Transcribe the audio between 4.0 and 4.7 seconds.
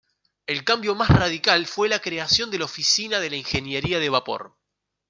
Vapor.